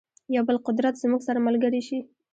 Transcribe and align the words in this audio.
یو 0.35 0.43
بل 0.47 0.57
قدرت 0.67 0.93
زموږ 1.03 1.21
سره 1.27 1.39
ملګری 1.47 1.81
شي. 1.87 1.99